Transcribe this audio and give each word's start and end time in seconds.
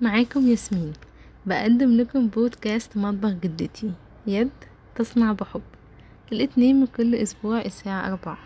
معاكم 0.00 0.46
ياسمين. 0.46 0.92
بقدم 1.46 1.96
لكم 1.96 2.26
بودكاست 2.26 2.96
مطبخ 2.96 3.30
جدتي. 3.30 3.92
يد 4.26 4.50
تصنع 4.94 5.32
بحب. 5.32 5.62
الاتنين 6.32 6.80
من 6.80 6.86
كل 6.86 7.14
أسبوع 7.14 7.60
الساعة 7.60 8.08
أربعة. 8.08 8.38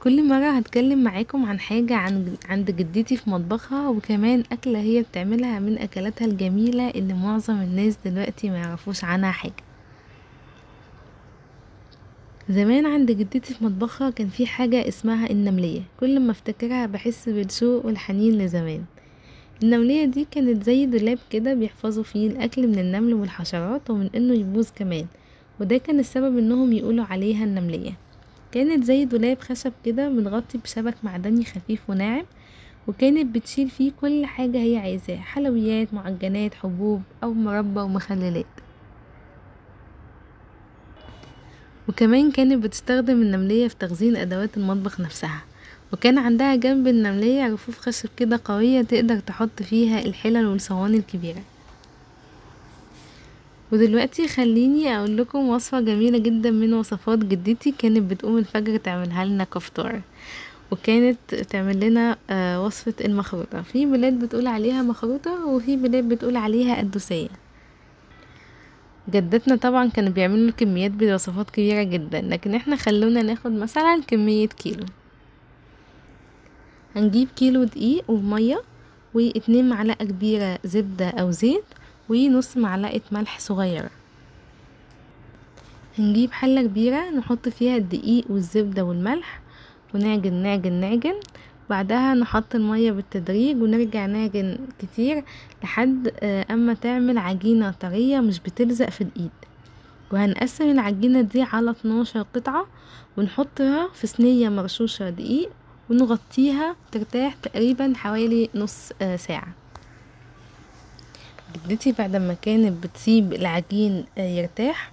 كل 0.00 0.28
مرة 0.28 0.50
هتكلم 0.50 1.04
معاكم 1.04 1.46
عن 1.46 1.60
حاجة 1.60 1.96
عن 1.96 2.36
عند 2.48 2.70
جدتي 2.70 3.16
في 3.16 3.30
مطبخها 3.30 3.88
وكمان 3.88 4.44
أكلة 4.52 4.78
هي 4.78 5.02
بتعملها 5.02 5.58
من 5.58 5.78
أكلاتها 5.78 6.24
الجميلة 6.24 6.90
اللي 6.90 7.14
معظم 7.14 7.60
الناس 7.60 7.98
دلوقتي 8.04 8.50
ما 8.50 8.58
يعرفوش 8.58 9.04
عنها 9.04 9.30
حاجة. 9.30 9.62
زمان 12.48 12.86
عند 12.86 13.10
جدتي 13.10 13.54
في 13.54 13.64
مطبخها 13.64 14.10
كان 14.10 14.28
في 14.28 14.46
حاجة 14.46 14.88
اسمها 14.88 15.30
النملية. 15.30 15.82
كل 16.00 16.20
ما 16.20 16.30
أفتكرها 16.30 16.86
بحس 16.86 17.28
بالشوق 17.28 17.86
والحنين 17.86 18.38
لزمان. 18.38 18.84
النملية 19.62 20.04
دي 20.04 20.26
كانت 20.30 20.62
زي 20.64 20.86
دولاب 20.86 21.18
كده 21.30 21.54
بيحفظوا 21.54 22.02
فيه 22.04 22.26
الأكل 22.28 22.68
من 22.68 22.78
النمل 22.78 23.14
والحشرات 23.14 23.90
ومن 23.90 24.10
إنه 24.16 24.34
يبوظ 24.34 24.68
كمان 24.76 25.06
وده 25.60 25.78
كان 25.78 25.98
السبب 25.98 26.38
إنهم 26.38 26.72
يقولوا 26.72 27.04
عليها 27.04 27.44
النملية. 27.44 27.92
كانت 28.52 28.84
زي 28.84 29.04
دولاب 29.04 29.40
خشب 29.40 29.72
كده 29.84 30.08
متغطي 30.08 30.58
بشبك 30.58 30.94
معدني 31.02 31.44
خفيف 31.44 31.90
وناعم 31.90 32.24
وكانت 32.88 33.34
بتشيل 33.36 33.70
فيه 33.70 33.92
كل 34.00 34.26
حاجة 34.26 34.58
هي 34.58 34.76
عايزاها 34.76 35.20
حلويات 35.20 35.94
معجنات 35.94 36.54
حبوب 36.54 37.02
أو 37.22 37.32
مربى 37.32 37.80
ومخللات. 37.80 38.46
وكمان 41.88 42.30
كانت 42.30 42.64
بتستخدم 42.64 43.22
النملية 43.22 43.68
في 43.68 43.76
تخزين 43.76 44.16
أدوات 44.16 44.56
المطبخ 44.56 45.00
نفسها. 45.00 45.42
وكان 45.92 46.18
عندها 46.18 46.54
جنب 46.56 46.88
النملية 46.88 47.46
رفوف 47.52 47.78
خشب 47.78 48.08
كده 48.16 48.40
قوية 48.44 48.82
تقدر 48.82 49.18
تحط 49.18 49.62
فيها 49.62 49.98
الحلل 50.04 50.46
والصواني 50.46 50.96
الكبيرة. 50.96 51.42
ودلوقتي 53.72 54.28
خليني 54.28 54.96
أقول 54.98 55.16
لكم 55.16 55.48
وصفة 55.48 55.80
جميلة 55.80 56.18
جدا 56.18 56.50
من 56.50 56.74
وصفات 56.74 57.18
جدتي 57.18 57.74
كانت 57.78 58.10
بتقوم 58.10 58.38
الفجر 58.38 58.76
تعملها 58.76 59.24
لنا 59.24 59.44
كفطار. 59.44 60.00
وكانت 60.70 61.34
تعمل 61.34 61.80
لنا 61.80 62.16
آه 62.30 62.64
وصفة 62.64 62.94
المخروطة. 63.04 63.62
في 63.62 63.86
بلاد 63.86 64.18
بتقول 64.18 64.46
عليها 64.46 64.82
مخروطة 64.82 65.46
وفي 65.46 65.76
بلاد 65.76 66.04
بتقول 66.08 66.36
عليها 66.36 66.78
قدوسية 66.78 67.28
جدتنا 69.10 69.56
طبعا 69.56 69.88
كانوا 69.88 70.10
بيعملوا 70.12 70.50
كميات 70.50 70.90
بوصفات 70.90 71.50
كبيرة 71.50 71.82
جدا 71.82 72.20
لكن 72.20 72.54
إحنا 72.54 72.76
خلونا 72.76 73.22
ناخد 73.22 73.50
مثلا 73.52 74.02
كمية 74.06 74.46
كيلو. 74.46 74.84
هنجيب 76.98 77.28
كيلو 77.36 77.64
دقيق 77.64 78.10
ومية 78.10 78.62
واتنين 79.14 79.68
معلقة 79.68 80.04
كبيرة 80.04 80.58
زبدة 80.64 81.08
أو 81.08 81.30
زيت 81.30 81.64
ونص 82.08 82.56
معلقة 82.56 83.00
ملح 83.12 83.38
صغيرة. 83.38 83.90
هنجيب 85.98 86.32
حلة 86.32 86.62
كبيرة 86.62 87.10
نحط 87.10 87.48
فيها 87.48 87.76
الدقيق 87.76 88.24
والزبدة 88.30 88.84
والملح 88.84 89.40
ونعجن 89.94 90.32
نعجن 90.32 90.72
نعجن. 90.72 91.14
بعدها 91.70 92.14
نحط 92.14 92.54
المية 92.54 92.92
بالتدريج 92.92 93.62
ونرجع 93.62 94.06
نعجن 94.06 94.58
كتير 94.78 95.24
لحد 95.62 96.08
أما 96.50 96.74
تعمل 96.74 97.18
عجينة 97.18 97.70
طرية 97.70 98.20
مش 98.20 98.40
بتلزق 98.40 98.90
في 98.90 99.00
الإيد. 99.00 99.30
وهنقسم 100.12 100.70
العجينة 100.70 101.20
دي 101.20 101.42
على 101.42 101.70
اتناشر 101.70 102.22
قطعة 102.34 102.66
ونحطها 103.16 103.88
في 103.94 104.06
صينية 104.06 104.48
مرشوشة 104.48 105.10
دقيق 105.10 105.50
ونغطيها 105.90 106.76
ترتاح 106.92 107.34
تقريبا 107.42 107.92
حوالي 107.96 108.48
نص 108.54 108.92
ساعة. 109.16 109.48
جدتي 111.68 111.92
بعد 111.92 112.16
ما 112.16 112.34
كانت 112.42 112.84
بتسيب 112.84 113.32
العجين 113.32 114.04
يرتاح 114.16 114.90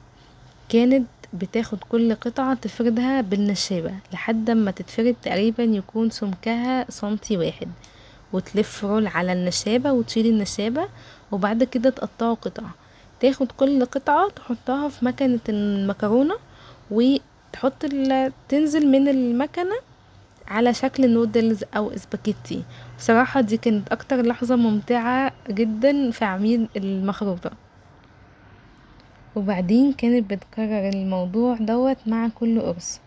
كانت 0.69 1.07
بتاخد 1.33 1.77
كل 1.89 2.15
قطعة 2.15 2.53
تفردها 2.53 3.21
بالنشابة 3.21 3.91
لحد 4.13 4.51
ما 4.51 4.71
تتفرد 4.71 5.15
تقريبا 5.23 5.63
يكون 5.63 6.09
سمكها 6.09 6.91
سنتي 6.91 7.37
واحد 7.37 7.67
وتلف 8.33 8.85
رول 8.85 9.07
على 9.07 9.33
النشابة 9.33 9.91
وتشيل 9.91 10.25
النشابة 10.27 10.87
وبعد 11.31 11.63
كده 11.63 11.89
تقطعه 11.89 12.33
قطع 12.33 12.63
تاخد 13.19 13.51
كل 13.51 13.85
قطعة 13.85 14.29
تحطها 14.29 14.89
في 14.89 15.05
مكنة 15.05 15.39
المكرونة 15.49 16.35
وتحط 16.91 17.85
تنزل 18.49 18.87
من 18.87 19.07
المكنة 19.07 19.75
على 20.47 20.73
شكل 20.73 21.09
نودلز 21.13 21.63
أو 21.75 21.91
اسباجيتي 21.91 22.63
بصراحة 22.97 23.41
دي 23.41 23.57
كانت 23.57 23.89
أكتر 23.91 24.21
لحظة 24.21 24.55
ممتعة 24.55 25.31
جدا 25.49 26.11
في 26.11 26.25
عمايل 26.25 26.69
المخروطة. 26.77 27.51
وبعدين 29.35 29.93
كانت 29.93 30.29
بتكرر 30.33 30.89
الموضوع 30.89 31.55
دوت 31.59 31.97
مع 32.07 32.27
كل 32.27 32.61
قرص. 32.61 32.99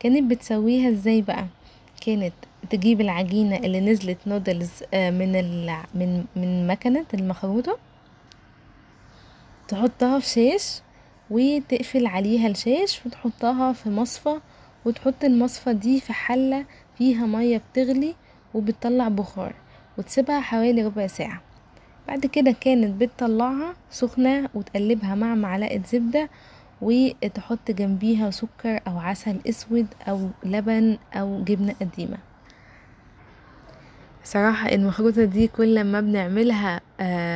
كانت 0.00 0.30
بتسويها 0.30 0.90
إزاي 0.90 1.22
بقى؟ 1.22 1.46
كانت 2.06 2.32
تجيب 2.70 3.00
العجينة 3.00 3.56
اللي 3.56 3.80
نزلت 3.80 4.18
نودلز 4.26 4.70
من 4.94 5.36
الع... 5.36 5.84
من 5.94 6.24
من 6.36 6.66
مكنة 6.66 7.04
المخروطة 7.14 7.78
تحطها 9.68 10.18
في 10.18 10.26
شاش 10.28 10.80
وتقفل 11.30 12.06
عليها 12.06 12.46
الشاش 12.48 13.00
وتحطها 13.06 13.72
في 13.72 13.90
مصفى 13.90 14.40
وتحط 14.84 15.24
المصفى 15.24 15.72
دي 15.74 16.00
في 16.00 16.12
حلة 16.12 16.64
فيها 16.98 17.26
مية 17.26 17.62
بتغلي 17.72 18.14
وبتطلع 18.54 19.08
بخار 19.08 19.54
وتسيبها 19.98 20.40
حوالي 20.40 20.82
ربع 20.82 21.06
ساعة. 21.06 21.40
بعد 22.08 22.26
كده 22.26 22.54
كانت 22.60 23.02
بتطلعها 23.02 23.74
سخنة 23.90 24.48
وتقلبها 24.54 25.14
مع 25.14 25.34
معلقة 25.34 25.82
زبدة 25.92 26.28
وتحط 26.82 27.70
جنبيها 27.70 28.30
سكر 28.30 28.80
أو 28.86 28.98
عسل 28.98 29.36
أسود 29.48 29.86
أو 30.08 30.28
لبن 30.44 30.98
أو 31.14 31.44
جبنة 31.44 31.74
قديمة. 31.80 32.18
صراحة 34.24 34.68
المخروطة 34.68 35.24
دي 35.24 35.48
كل 35.48 35.84
ما 35.84 36.00
بنعملها 36.00 36.80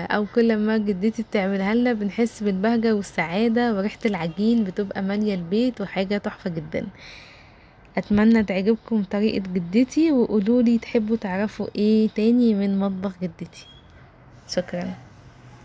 أو 0.06 0.26
كل 0.34 0.56
ما 0.56 0.78
جدتي 0.78 1.22
بتعملها 1.22 1.74
لنا 1.74 1.92
بنحس 1.92 2.42
بالبهجة 2.42 2.94
والسعادة 2.94 3.74
وريحة 3.74 3.98
العجين 4.06 4.64
بتبقى 4.64 5.02
مالية 5.02 5.34
البيت 5.34 5.80
وحاجة 5.80 6.18
تحفة 6.18 6.50
جدا. 6.50 6.86
أتمنى 7.96 8.42
تعجبكم 8.42 9.04
طريقة 9.04 9.42
جدتي 9.54 10.12
وقولولي 10.12 10.78
تحبوا 10.78 11.16
تعرفوا 11.16 11.66
إيه 11.76 12.08
تاني 12.08 12.54
من 12.54 12.78
مطبخ 12.78 13.12
جدتي. 13.22 13.66
شكرا. 14.48 14.94